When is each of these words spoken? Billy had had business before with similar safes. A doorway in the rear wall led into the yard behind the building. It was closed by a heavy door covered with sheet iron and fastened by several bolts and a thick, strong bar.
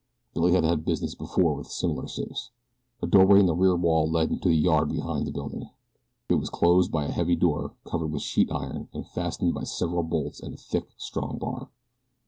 Billy 0.33 0.53
had 0.53 0.63
had 0.63 0.83
business 0.83 1.13
before 1.13 1.53
with 1.53 1.67
similar 1.67 2.07
safes. 2.07 2.49
A 3.03 3.05
doorway 3.05 3.39
in 3.39 3.45
the 3.45 3.53
rear 3.53 3.75
wall 3.75 4.09
led 4.09 4.31
into 4.31 4.47
the 4.49 4.55
yard 4.55 4.89
behind 4.89 5.27
the 5.27 5.31
building. 5.31 5.69
It 6.27 6.39
was 6.39 6.49
closed 6.49 6.91
by 6.91 7.05
a 7.05 7.11
heavy 7.11 7.35
door 7.35 7.75
covered 7.85 8.07
with 8.11 8.23
sheet 8.23 8.51
iron 8.51 8.87
and 8.93 9.05
fastened 9.05 9.53
by 9.53 9.61
several 9.65 10.01
bolts 10.01 10.39
and 10.39 10.55
a 10.55 10.57
thick, 10.57 10.87
strong 10.97 11.37
bar. 11.37 11.69